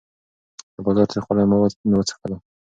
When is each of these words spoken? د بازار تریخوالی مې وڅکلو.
د 0.75 0.77
بازار 0.85 1.05
تریخوالی 1.11 1.43
مې 1.89 1.97
وڅکلو. 1.97 2.37